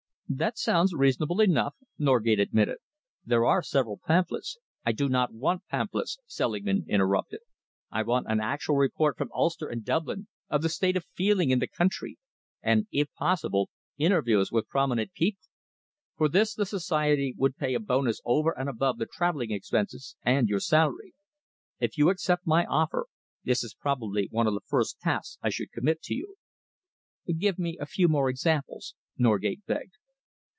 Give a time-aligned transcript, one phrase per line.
[0.33, 2.77] "That sounds reasonable enough," Norgate admitted.
[3.25, 7.41] "There are several pamphlets" "I do not want pamphlets," Selingman interrupted.
[7.91, 11.59] "I want an actual report from Ulster and Dublin of the state of feeling in
[11.59, 12.17] the country,
[12.61, 15.43] and, if possible, interviews with prominent people.
[16.15, 20.47] For this the society would pay a bonus over and above the travelling expenses and
[20.47, 21.13] your salary.
[21.81, 23.07] If you accept my offer,
[23.43, 26.35] this is probably one of the first tasks I should commit to you."
[27.37, 29.97] "Give me a few more examples," Norgate begged.